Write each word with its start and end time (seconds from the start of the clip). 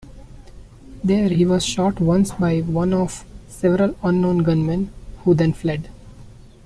There, 1.03 1.29
he 1.29 1.45
was 1.45 1.63
shot 1.63 1.99
once 1.99 2.31
by 2.31 2.61
one 2.61 2.91
of 2.91 3.23
several 3.47 3.93
unknown 4.01 4.39
gunmen, 4.39 4.91
who 5.25 5.35
then 5.35 5.53
fled. 5.53 5.89